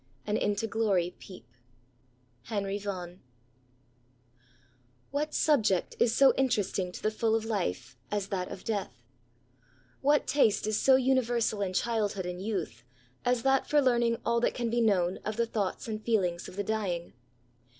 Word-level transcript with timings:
And 0.25 0.35
into 0.35 0.65
glory 0.65 1.15
peep." 1.19 1.45
HnvBY 2.47 2.81
Yauohait. 2.81 3.19
What 5.11 5.35
subject 5.35 5.95
is 5.99 6.11
so 6.15 6.33
interestdng 6.33 6.91
to 6.93 7.03
the 7.03 7.11
fiill 7.11 7.35
of 7.35 7.45
life 7.45 7.95
as 8.09 8.29
that 8.29 8.49
of 8.49 8.63
death? 8.63 9.03
What 10.01 10.25
taste 10.25 10.65
is 10.65 10.81
so 10.81 10.97
tmiversal 10.97 11.63
in 11.63 11.73
childhood 11.73 12.25
and 12.25 12.41
youth 12.41 12.83
as 13.23 13.43
that 13.43 13.67
for 13.67 13.79
learning 13.79 14.17
all 14.25 14.39
that 14.39 14.55
can 14.55 14.71
be 14.71 14.81
known 14.81 15.17
of 15.23 15.37
the 15.37 15.45
thoughts 15.45 15.87
and 15.87 16.03
feelings 16.03 16.47
of 16.47 16.55
the 16.55 16.63
dying 16.63 17.13